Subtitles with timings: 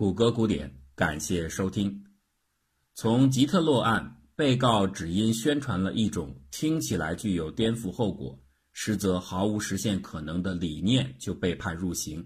[0.00, 2.06] 谷歌古典，感谢收听。
[2.94, 8.42] 从吉特洛案，被告只因宣传了一种听起来具有颠覆后果，
[8.72, 12.18] 实则毫无实现可能的理念，就被判入刑；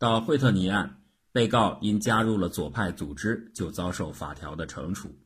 [0.00, 1.00] 到惠特尼案，
[1.30, 5.16] 被告因加入了左派组织，就遭受法条的惩处。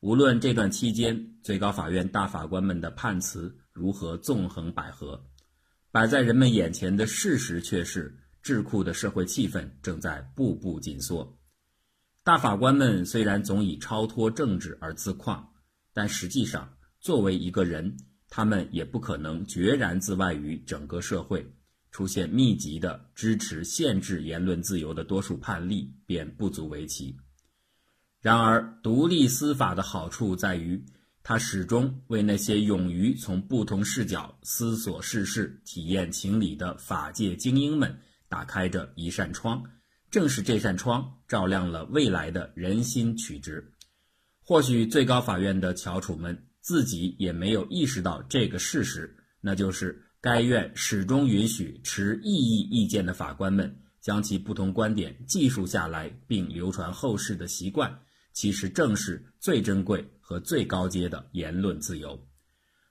[0.00, 5.18] 无论这段期间最高法院大法官们的判词如何纵横捭阖，
[5.90, 8.14] 摆在人们眼前的事实却是。
[8.46, 11.36] 智库的社会气氛正在步步紧缩。
[12.22, 15.52] 大法官们虽然总以超脱政治而自况，
[15.92, 17.96] 但实际上，作为一个人，
[18.28, 21.44] 他们也不可能决然自外于整个社会。
[21.90, 27.16] 出现密集的支持限制言论自由的多数判例，便不足为奇。
[28.20, 30.80] 然而，独立司法的好处在于，
[31.24, 37.98] 它始终为那些勇于从不同视角思索世事、体验情理的法界精英们。
[38.28, 39.62] 打开着一扇窗，
[40.10, 43.72] 正是这扇窗照亮了未来的人心曲直。
[44.42, 57.98] 或许最高法院的翘楚们自己也没有意识到这个事实，那就是该院始终允许持异议意见的法官们将其不同观点记述下来并流传后世的习惯，
[58.32, 62.26] 其实正是最珍贵和最高阶的言论自由。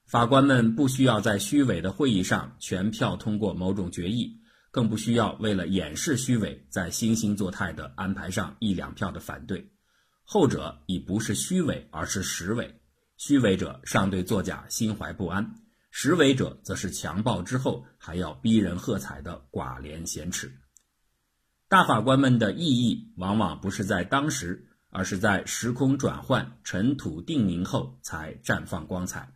[0.06, 4.40] 法官们不需要在虚伪的会议上全票通过某种决议。
[4.76, 9.72] 更不需要为了掩饰虚伪，在惺惺作态地安排上一两票的反对，
[10.26, 12.82] 后者已不是虚伪，而是实伪。
[13.16, 15.50] 虚伪者尚对作假心怀不安，
[15.92, 20.52] 实伪者则是强暴之后还要逼人喝彩的寡廉鲜耻。
[21.70, 29.32] 大法官们的意义往往不是在当时，而是在时空转换、尘土定凝后才绽放光彩。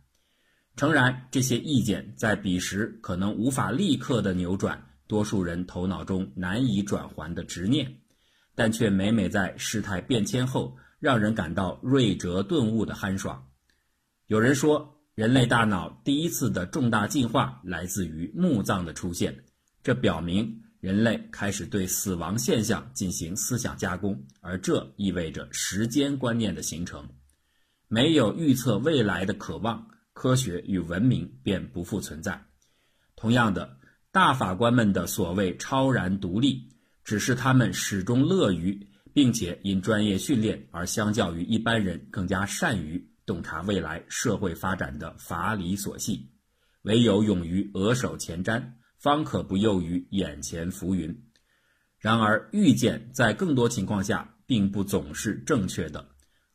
[0.76, 4.86] 诚然，这些意见在彼时可能无法立刻的扭转。
[5.10, 7.96] 多数人头脑中难以转还的执念，
[8.54, 13.44] 但却每每在事态变迁后，让人感到睿哲顿悟的酣爽。
[14.28, 19.36] 有人说，人类大脑第一次的重大进化来自于墓葬的出现，
[19.82, 27.04] 这表明人类开始对死亡现象进行思想加工，而这意味着时间观念的形成。
[27.88, 32.40] 没有预测未来的渴望，科学与文明便不复存在。
[33.16, 33.79] 同样的。
[34.12, 36.68] 大法官们的所谓超然独立，
[37.04, 46.28] 只是他们始终乐于，并且因专业训练而相较于一般人更加善于洞察未来社会发展的法理所系。
[46.82, 48.60] 唯有勇于额手前瞻，
[48.98, 51.16] 方可不囿于眼前浮云。
[52.00, 56.08] 然而，预见在更多情况下并不总是正确的，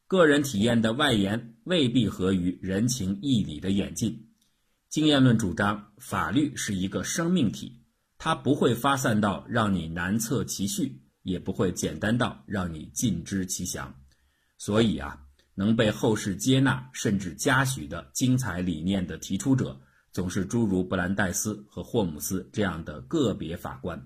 [0.07, 4.27] 个人体验的外延未必合于人情义理的演进。
[4.95, 7.81] 经验论主张，法律是一个生命体，
[8.17, 13.93] 它不会发散到让你难测其序，也不会简单到让你尽知其详。
[14.57, 15.21] 所以啊，
[15.53, 19.77] 能被后世接纳甚至嘉许的精彩理念的提出者，
[20.13, 24.01] 总是诸如布兰代斯和霍姆斯这样的个别法官。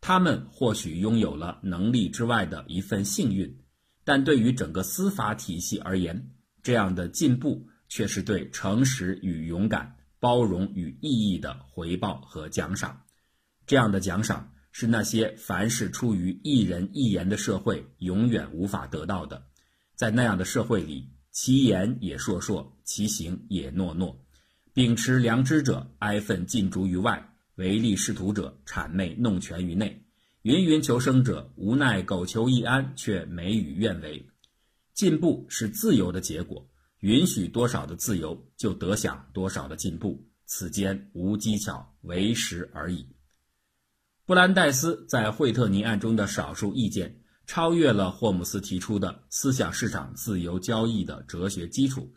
[0.00, 3.58] 他们或许拥有了能力之外的一份幸运，
[4.04, 6.30] 但对于整个司法体系而言，
[6.62, 9.96] 这样的进步却是对诚实与勇敢。
[10.22, 13.02] 包容与意义的回报和奖赏，
[13.66, 19.44] 这样的奖赏是那些凡是出于一人一言的社会永远无法得到的。
[19.96, 24.16] 在那样的社会里，其言也硕硕，其行也诺诺。
[24.72, 30.04] 秉持良知者哀愤尽逐于外，唯利是图者谄媚弄权于内，
[30.42, 34.24] 芸芸求生者无奈苟求一安，却美与愿违。
[34.94, 36.64] 进步是自由的结果。
[37.02, 43.04] 允许多少的自由，就得享多少的进步，此间无技巧，为时而已。
[44.24, 52.14] 布兰代斯在惠特尼案中的少数意见，超越了霍姆斯提出的思想市场自由交易的哲学基础。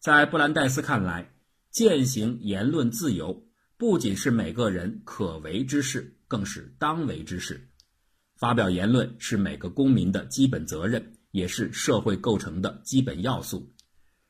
[0.00, 1.30] 在布兰代斯看来，
[1.70, 7.68] 践行言论自由不仅是每个人可为之事，更是当为之事。
[8.36, 13.70] 发表言论是每个公民的基本责任，也是社会构成的基本要素。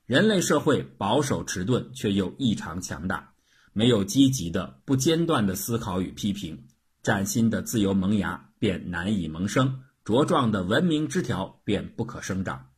[0.06, 3.32] 人类社会保守迟钝，却又异常强大。
[3.73, 6.69] 没有积极的、不间断的思考与批评，
[7.03, 12.69] 崭新的自由萌芽便难以萌生，茁壮的文明枝条便不可生长。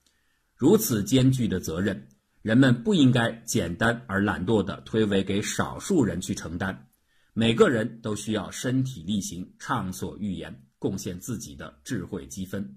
[0.56, 2.08] 如此艰巨的责任，
[2.40, 6.88] 人们不应该简单而懒惰地推诿给少数人去承担。
[7.34, 12.76] 每个人都需要身体力行，畅所欲言，贡献自己的智慧积分。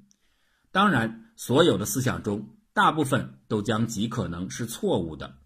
[0.73, 2.57] 当然，所有的思想中。
[2.73, 5.37] 大部分都将极可能是错误的，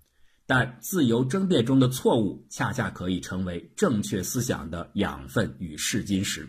[0.45, 6.48] 但自由争辩中的错误恰恰可以成为正确思想的养分与试金石。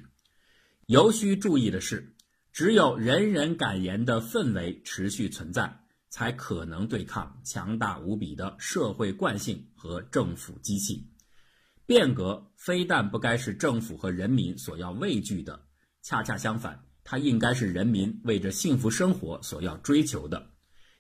[0.87, 2.15] 尤需注意的是，
[2.53, 5.81] 只有人人敢言的氛围持续存在，
[6.11, 11.11] 才可能对抗强大无比的社会惯性和政府机器。
[11.87, 15.59] 变革非但不该是政府和人民所要畏惧的，
[16.03, 20.51] 恰恰相反，它应该是人民为着幸福生活所要追求的。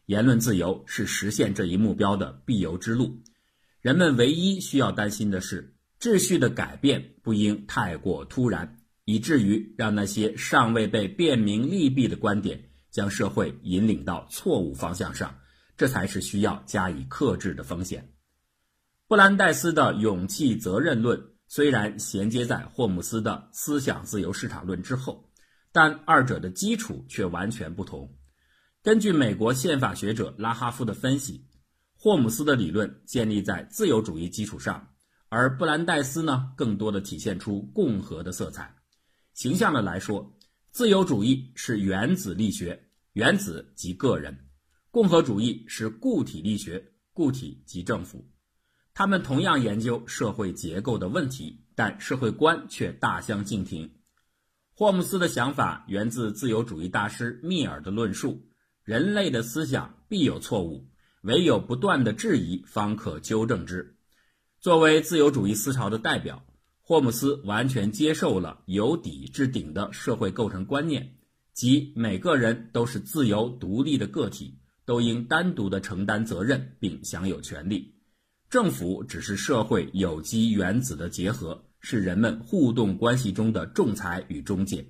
[0.06, 3.22] 言论自由是实现这一目标的必由之路。
[3.80, 15.36] 人们唯一需要担心的是，秩序的改变不应太过突然，以至于让那些尚未被辨明利弊的观点将社会引领到错误方向上，
[15.76, 18.12] 这才是需要加以克制的风险。
[19.08, 25.30] 布兰代斯的勇气责任论虽然衔接在霍姆斯的思想自由市场论之后，
[25.72, 28.16] 但二者的基础却完全不同。
[28.86, 31.44] 根据美国宪法学者拉哈夫的分析，
[31.96, 34.94] 霍姆斯的理论建立在自由主义基础上，
[35.28, 38.72] 而布兰代斯呢，更多的体现出共和的色彩。
[39.34, 40.38] 形象的来说，
[40.70, 42.80] 自由主义是原子力学，
[43.14, 44.32] 原子即个人；
[44.92, 48.24] 共和主义是固体力学，固体即政府。
[48.94, 53.92] 他们同样研究社会结构的问题，但社会观却大相径庭。
[54.74, 58.40] 霍姆斯的想法源自自由主义大师密尔的论述：
[58.86, 60.86] 人类的思想必有错误，
[61.22, 63.96] 唯有不断的质疑方可纠正之。
[64.60, 66.46] 作为自由主义思潮的代表，
[66.82, 71.16] 霍姆斯完全接受了由底至顶的社会构成观念，
[71.52, 77.96] 即每个人都是自由独立的个体，都应单独的承担责任并享有权利。
[78.48, 84.86] 政府只是社会有机原子的结合，是人们互动关系中的仲裁与中介，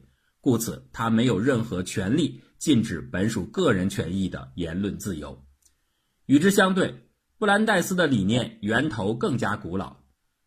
[0.47, 5.45] 故此他没有任何权利禁止本属个人权益的言论自由。
[6.27, 6.95] 与之相对，
[7.37, 9.97] 布兰代斯的理念源头更加古老。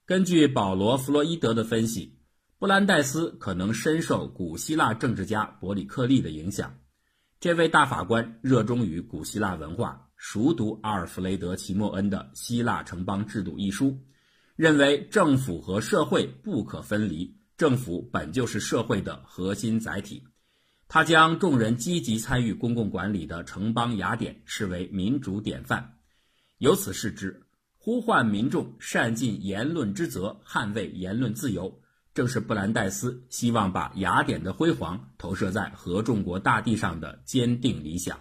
[0.05, 2.17] 根据保罗·弗洛伊德的分析，
[2.59, 6.73] 布兰代斯可能深受古希腊政治家伯里克利的影响。
[7.41, 10.07] 这位大法官热衷于古希腊文化。
[10.15, 13.99] 熟读阿尔弗雷德·齐默恩的《希腊城邦制度》一书，
[14.55, 20.23] 认为政府和社会不可分离，政府本就是社会的核心载体。
[20.87, 25.97] 他将众人积极参与公共管理的城邦雅典视为民主典范。
[26.59, 27.43] 由此视之，
[27.77, 31.81] 呼唤民众善尽言论之责，捍卫言论自由，
[32.13, 38.17] 正是布兰代斯希望把雅典的辉煌投射在合众国大地上的坚定理想。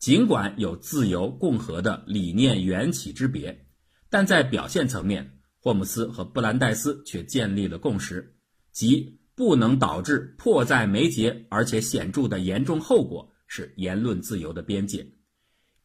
[0.00, 3.64] 尽管有自由共和的理念缘起之别，
[4.10, 8.36] 但在表现层面，霍姆斯和布兰代斯却建立了共识，
[8.70, 15.10] 即不能导致迫在眉睫而且显著的严重后果是言论自由的边界。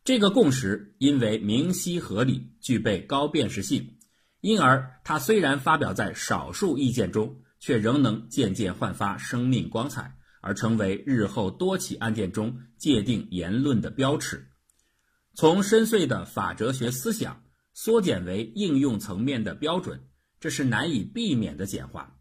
[0.03, 3.95] 这个共识因为明晰合理，具备高辨识性，
[4.41, 10.17] 因而它虽然发表在少数意见中，却仍能渐渐焕发生命光彩。
[10.41, 14.47] 而成为日后多起案件中界定言论的标尺，
[15.35, 17.43] 从深邃的法哲学思想
[17.81, 20.01] 缩减为应用层面的标准，
[20.41, 22.19] 这是难以避免的简化。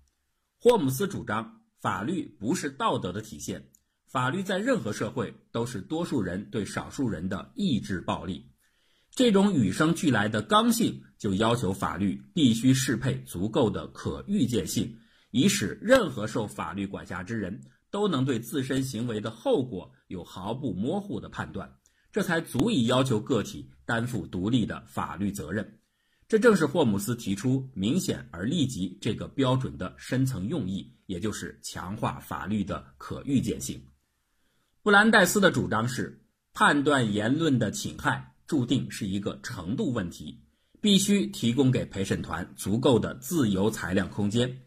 [0.61, 3.69] 霍姆斯主张，法律不是道德的体现，
[4.07, 8.53] 法律在任何社会都是多数人对少数人的意志暴力。
[9.11, 14.97] 这种与生俱来的刚性，就要求法律必须适配足够的可预见性，
[15.33, 17.61] 以使任何受法律管辖之人。
[17.91, 21.79] 都能对自身行为的后果有毫不模糊的判断，
[22.13, 25.79] 这才足以要求个体担负独立的法律责任。
[26.29, 33.83] 这正是霍姆斯提出“明显而立即”这个标准的深层用意，也就是强化法律的可预见性。
[34.83, 36.21] 布兰代斯的主张是，
[36.53, 40.39] 判断言论的侵害注定是一个程度问题，
[40.83, 44.61] 必须提供给陪审团足够的自由裁量空间。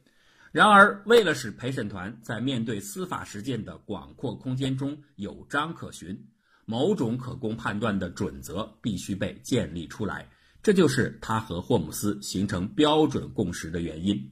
[0.51, 6.27] 然而，为了使陪审团在面对司法实践的广阔空间中有章可循，
[6.71, 10.29] 某种可供判断的准则必须被建立出来。
[10.63, 14.31] 这就是他和霍姆斯形成标准共识的原因。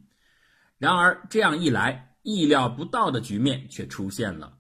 [0.77, 4.57] 然而，这样一来，意料不到的局面却出现了：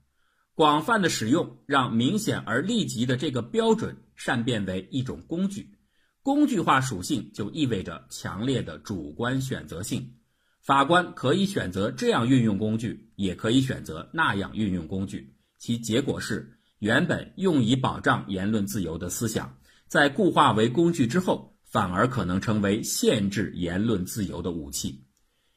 [0.55, 5.77] 广泛的使用让明显而立即的这个标准善变为一种工具。
[6.21, 10.15] 工具化属性就意味着强烈的主观选择性。
[10.61, 15.33] 法官可以选择这样运用工具，也可以选择那样运用工具。
[15.57, 19.57] 其结果是，原本用以保障言论自由的思想，
[19.87, 25.05] 在固化为工具之后，反而可能成为限制言论自由的武器。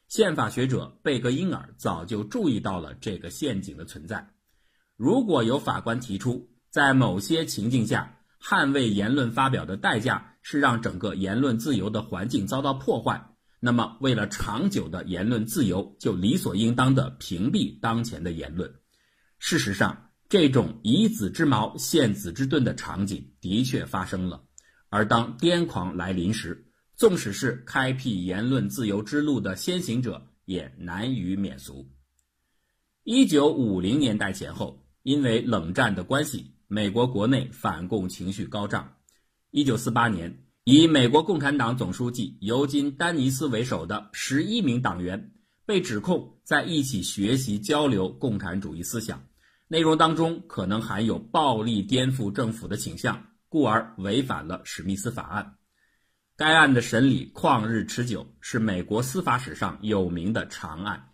[0.09, 4.29] 宪法学者贝格因尔早就注意到了这个陷阱的存在。
[4.97, 13.31] 如果有法官提出，在某些情境下，捍卫言论发表的代价是让整个言论自由的环境遭到破坏。
[13.59, 18.75] 那么，为了长久的言论自由，就理所应当的屏蔽当前的言论。
[19.39, 24.43] 事实上，这种以子之矛陷子之盾的场景的确发生了。
[24.89, 31.87] 而当癫狂来临时，纵使是开辟言论自由之路的先行者，也难于免俗。
[33.05, 38.91] 一九五零年代前后，因为冷战的关系，美国国内反共情绪高涨。
[39.51, 45.35] 一九四八年，以美国共产党总书记尤金·丹尼斯为首的十一名党员
[45.67, 49.23] 被指控在一起学习交流共产主义思想，
[49.73, 55.57] 内容当中可能含有暴力颠覆政府的倾向，故而违反了史密斯法案。
[56.37, 61.09] 该案的审理旷日持久，是美国司法史上有名的长案。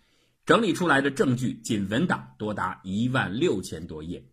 [0.44, 4.28] 整理出来的证据仅文档多达一万六千多页。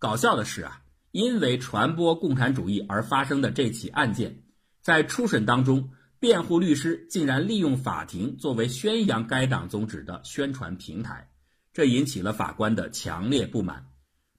[0.00, 4.42] 搞笑的是啊，因为传播共产主义而发生的这起案件，
[4.80, 11.28] 在初审当中，辩护律师竟然利用法庭作为宣扬该党宗旨的宣传平台，
[11.72, 13.86] 这引起了法官的强烈不满。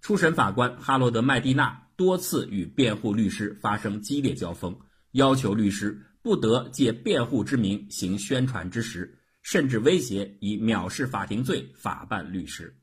[0.01, 4.79] 初审法官哈罗德·麦蒂娜多次与辩护律师发生激烈交锋，
[5.11, 9.19] 要求律师不得借辩护之名行宣传之实。
[9.45, 12.79] 甚至威胁以藐视法庭罪法办律师。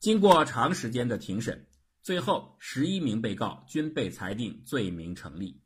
[0.00, 1.66] 经过长时间的庭审，
[2.00, 5.60] 最后十一名被告均被裁定罪名成立。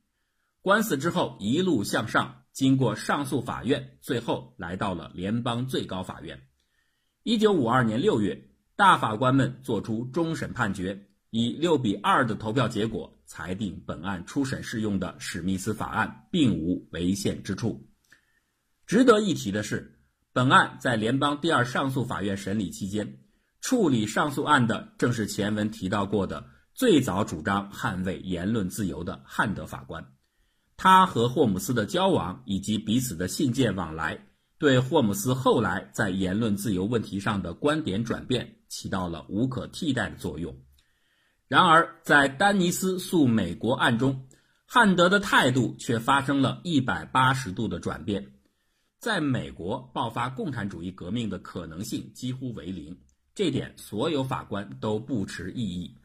[0.63, 6.43] 官司之后一路向上，经过上诉法院，最后来到了联邦最高法院。
[7.23, 17.87] 一九五二年六月，大法官们作出终审判决，以六比二的投票结果裁定本案初审适用的史密斯法案并无违宪之处。
[18.87, 19.97] 值得一提的是。
[20.33, 23.19] 本案在联邦第二上诉法院审理期间，
[23.61, 30.13] 处理上诉案的正是前文提到过的最早主张捍卫言论自由的汉德法官。
[30.77, 34.25] 他和霍姆斯的交往以及彼此的信件往来，
[34.61, 40.55] 对霍姆斯后来在言论自由问题上的观点转变起到了无可替代的作用。
[41.49, 44.29] 然而，在丹尼斯诉美国案中，
[44.67, 48.35] 汉德的态度却发生了一百八十度的转变。
[48.99, 52.99] 在美国爆发共产主义革命的可能性几乎为零，
[53.35, 55.97] 这点所有法官都不持异议。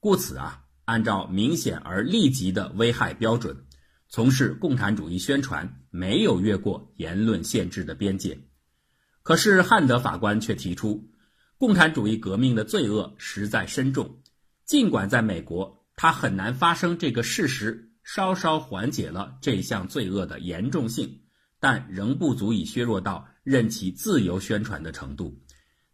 [0.00, 3.64] 故此啊，按照明显而立即的危害标准，
[4.08, 8.36] 从事共产主义宣传没有越过言论限制的边界。
[9.22, 11.08] 可是汉德法官却提出，
[11.56, 14.20] 共产主义革命的罪恶实在深重，
[14.64, 21.20] 尽管在美国它很难发生这个事实，稍稍缓解了这项罪恶的严重性。
[21.60, 25.40] 但仍不足以削弱到任其自由宣传的程度。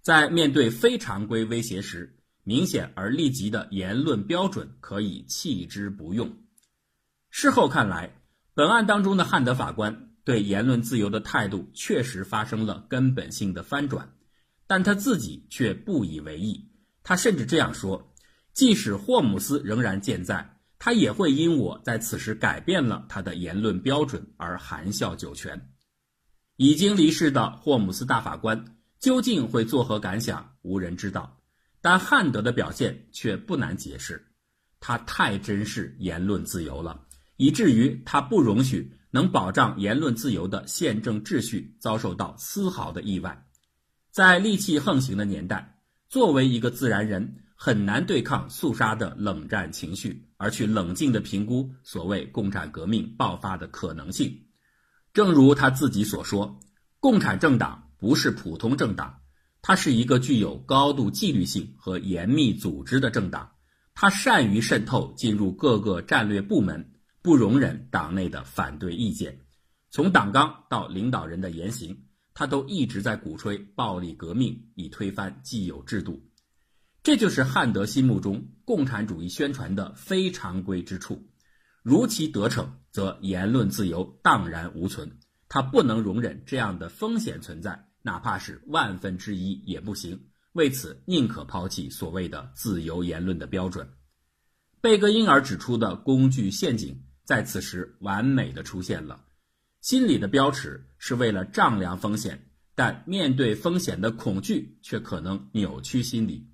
[0.01, 6.39] 在面对非常规威胁时，明显而立即的言论标准可以弃之不用。
[7.31, 8.20] 事后看来，
[8.61, 14.13] 本案当中的汉德法官对言论自由的态度确实发生了根本性的翻转，
[14.67, 16.71] 但他自己却不以为意。
[17.03, 18.13] 他甚至这样说
[18.53, 25.71] ：“即使霍姆斯仍然健在。”他也会因我在此时改变了他的言论标准而含笑九泉。
[26.57, 31.41] 已经离世的霍姆斯大法官究竟会作何感想，无人知道。
[31.81, 34.23] 但汉德的表现却不难解释：
[34.81, 37.07] 他太珍视言论自由了，
[37.41, 43.47] 以至于他不容许能保障言论自由的宪政秩序遭受到丝毫的意外。
[44.13, 45.79] 在戾气横行的年代，
[46.09, 47.37] 作为一个自然人。
[47.63, 54.47] 很难对抗肃杀的冷战情绪，而去冷静地评估所谓共产革命爆发的可能性。
[55.13, 56.59] 正如他自己所说，
[57.01, 59.21] 共产政党不是普通政党，
[59.61, 63.51] 它是一个具有高度纪律性和严密组织的政党。
[63.95, 66.93] 它善于渗透进入各个战略部门，
[67.23, 69.41] 不容忍党内的反对意见。
[69.91, 76.23] 从党纲到领导人的言行，他都一直在鼓吹暴力革命，以推翻既有制度。
[77.03, 81.27] 这就是汉德心目中共产主义宣传的非常规之处。
[81.83, 85.19] 如其得逞，则言论自由荡然无存。
[85.49, 90.27] 他不能容忍这样的风险存在，哪怕是万分之一也不行。
[90.53, 93.89] 为此，宁可抛弃所谓的自由言论的标准。
[94.81, 99.25] 贝格因而指出的工具陷阱，在此时完美的出现了。
[99.81, 106.51] 心理的标尺是为了丈量风险，但面对风险的恐惧却可能扭曲心理。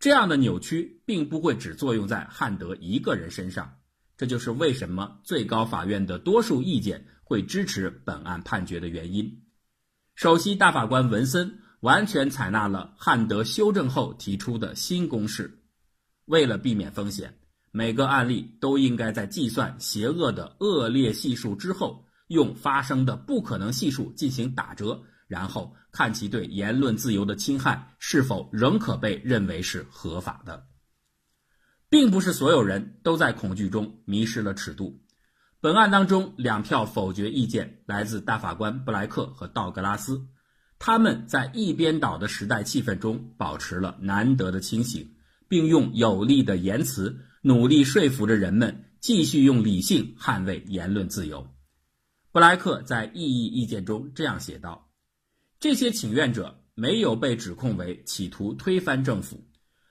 [0.00, 3.78] 这样的扭曲并不会只作用在汉德一个人身上，
[4.16, 9.44] 这就是为什么最高法院的多数意见会支持本案判决的原因。
[10.16, 15.62] 首席大法官文森完全采纳了汉德修正后提出的新公式：
[16.24, 17.38] 为了避免风险，
[17.74, 30.66] 每个案例都应该在计算邪恶的恶劣系数之后，用发生的不可能系数进行打折，然后看其对言论自由的侵害是否仍可被认为是合法的。
[31.88, 35.00] 并不是所有人都在恐惧中迷失了尺度。
[35.60, 40.26] 本案当中，两票否决意见来自大法官布莱克和道格拉斯，
[40.78, 45.14] 他们在一边倒的时代气氛中保持了难得的清醒，
[45.48, 51.46] 并用有力的言辞努力说服着人们继续用理性捍卫言论自由。
[52.32, 54.90] 布莱克在异议意见中这样写道
[55.60, 59.46] ：“这些请愿者没有被指控为企图推翻政府。”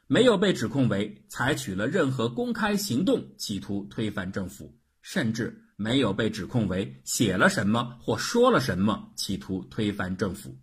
[0.08, 10.60] 没有被指控为采取了任何公开行动企图推翻政府，甚至没有被指控为写了什么或说了什么企图推翻政府。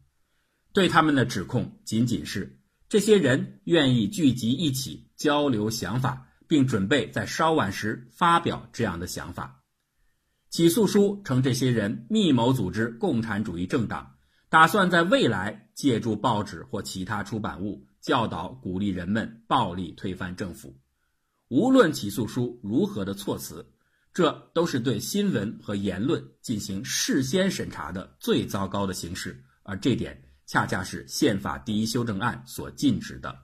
[0.75, 9.62] 对他们的指控仅仅是这些人愿意聚集一起交流想法，并准备在稍晚时发表这样的想法。
[10.50, 14.16] 起诉书称这些人密谋组织共产主义政党，
[14.48, 17.86] 打算在未来借助报纸或其他出版物。
[18.00, 20.78] 教导鼓励人们暴力推翻政府，
[21.48, 23.72] 无论起诉书如何的措辞，
[24.14, 33.36] 这都是对新闻和言论进行事先审查的最糟糕的形式，而这点恰恰是宪法第一修正案所禁止的。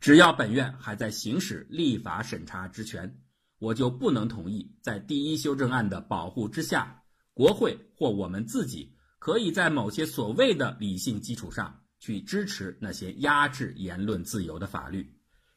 [0.00, 3.20] 只要本院还在行使立法审查之权，
[3.58, 7.02] 我就不能同意在第一修正案的保护之下，
[7.34, 11.76] 国会或我们自己可以在某些所谓的理性基础上。
[12.02, 15.14] 去支持那些压制言论自由的法律，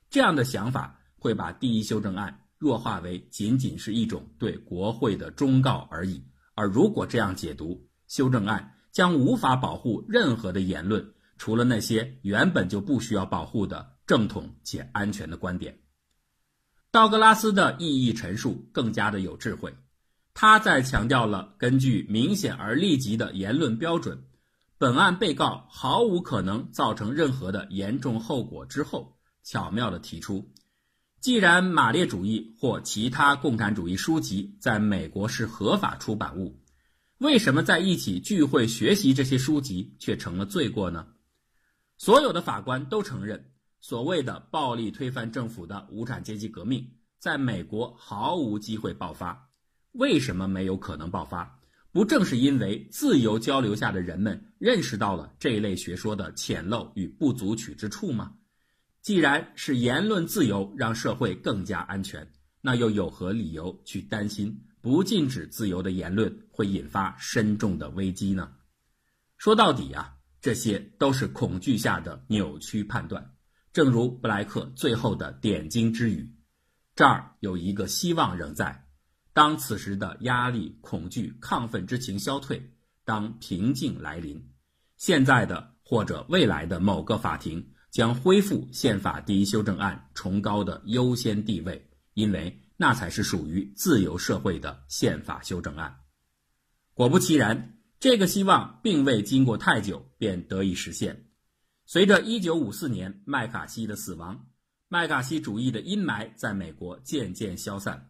[0.09, 6.21] 这样的想法会把第一修正案弱化为仅仅是一种对国会的忠告而已。
[6.53, 15.79] 而如果这样解读，修正案将无法保护任何的言论，除了那些原本就不需要保护的正统且安全的观点。
[16.91, 19.75] 道格拉斯的异议陈述更加的有智慧，
[20.33, 24.24] 他在强调了根据明显而立即的言论标准。
[24.77, 30.51] 本案被告毫无可能造成任何的严重后果之后，巧妙的提出：
[31.22, 36.59] 既然马列主义或其他共产主义书籍在美国是合法出版物，
[37.18, 41.07] 为什么在一起聚会学习这些书籍却成了罪过呢？
[41.98, 43.52] 所有的法官都承认，
[43.83, 49.50] 所谓的暴力推翻政府的无产阶级革命在美国毫无机会爆发。
[49.91, 51.59] 为什么没有可能爆发？
[51.91, 58.33] 不正是因为自由交流下的人们认识到了这一类学说的浅陋与不足取之处吗？
[59.01, 62.25] 既然是言论自由让社会更加安全，
[62.61, 68.50] 那又有何理由去担心不禁止自由的言论会引发深重的危机呢？
[69.35, 73.32] 说到底啊，这些都是恐惧下的扭曲判断。
[73.74, 76.31] 正如布莱克最后的点睛之语
[76.96, 78.88] ：“这儿有一个希望仍在。”
[79.33, 82.72] 当此时的压力、恐惧、亢奋之情消退，
[83.03, 84.48] 当平静来临，
[84.96, 95.98] 现在的或者未来的某个法庭将恢复宪法第一修正案崇高的优先地位，因为那才是属于自由社会的宪法修正案。
[96.94, 101.31] 果不其然，这个希望并未经过太久便得以实现。
[101.85, 104.48] 随着1954年麦卡锡的死亡，
[104.87, 108.09] 麦卡锡主义的阴霾在美国渐渐消散。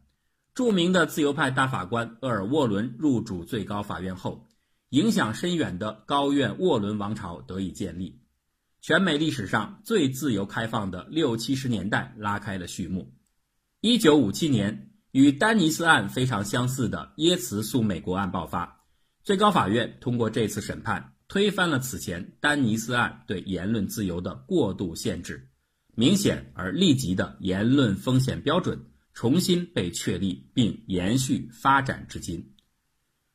[0.53, 4.47] 著名的自由派大法官厄尔沃伦入主最高法院后，
[4.89, 8.21] 影响深远的高院沃伦王朝得以建立，
[8.79, 13.11] 全美历史上最自由开放的六七十年代拉开了序幕。
[13.81, 18.85] 一九五七年，与丹尼斯案非常相似的耶茨诉美国案爆发，
[19.23, 25.49] 最高法院通过这次审判，推翻了此前丹尼斯案对言论自由的过度限制，
[25.95, 28.85] 明显而立即的言论风险标准。
[29.15, 32.53] 重新被确立并延续发展至今，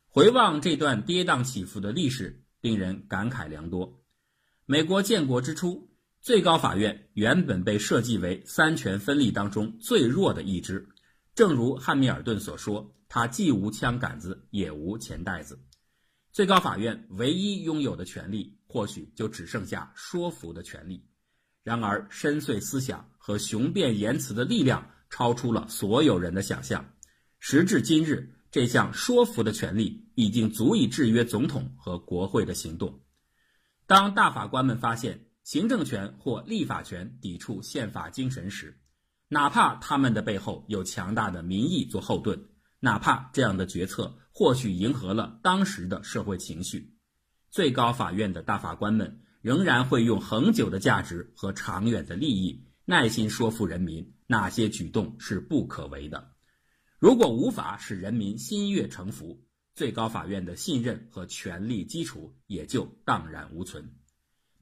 [0.06, 4.00] 回望这段跌宕起伏的历史，令人感慨良多。
[4.64, 10.88] 美国建国之初，最高法院原本被设计为三权分立当中最弱的一支，
[11.34, 15.58] 正如汉密尔顿所说：“它既无枪杆子，也无钱袋子。”
[16.38, 21.04] 最高法院唯一拥有的权利，或许就只剩下说服的权利。
[21.64, 24.88] 然而，深邃思想和雄辩言辞的力量。
[25.10, 26.92] 超出了所有人的想象。
[27.40, 33.00] 时至今日，这项说服的权利已经足以制约总统和国会的行动。
[33.88, 38.78] 当大法官们发现行政权或立法权抵触宪法精神时，
[39.26, 42.48] 哪怕他们的背后有强大的民意做后盾，
[42.78, 46.94] 哪怕这样的决策或许迎合了当时的社会情绪，
[47.50, 54.14] 最高法院的大法官们仍然会用恒久的价值和长远的利益，耐心说服人民。
[54.28, 56.36] 哪些举动是不可为的？
[57.00, 63.92] 如果无法使人民心悦诚服，最高法院的信任和权力基础也就荡然无存。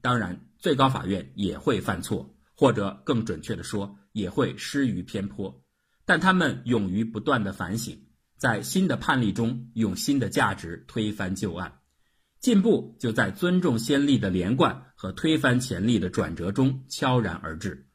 [0.01, 5.63] 当然，最高法院也会犯错，或者更准确地说，也会失于偏颇。
[6.03, 8.06] 但他们勇于不断的反省，
[8.37, 11.79] 在新的判例中用新的价值推翻旧案，
[12.39, 17.87] 进步就在尊重先例的连贯和推翻前例的转折中悄然而至。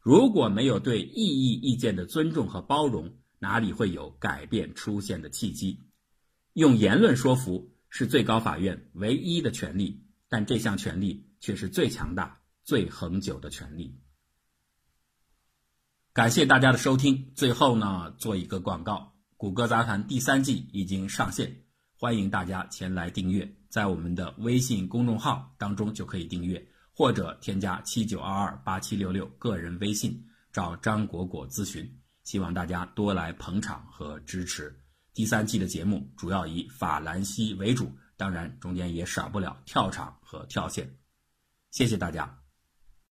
[0.00, 5.84] 如果没有对异议意见的尊重和包容，哪里会有改变出现的契机？
[6.54, 14.00] 用言论说服是最高法院唯一的权利，但这项权利却是最强大、最恒久的权利。
[16.12, 17.32] 感谢大家的收听。
[17.36, 21.62] 最后呢，做一个广告：谷歌杂谈第三季已经上线，
[21.96, 30.22] 欢迎大家前来订阅，在我们的微信公众号当中就可以订阅，或者添加七九二二八七六六个人微信
[30.52, 31.90] 找张果果咨询。
[32.22, 34.78] 希望大家多来捧场和支持。
[35.14, 40.98] 第三季的节目主要以法兰西为主，当然中间也少不了跳场和跳线。
[41.70, 42.39] 谢谢大家。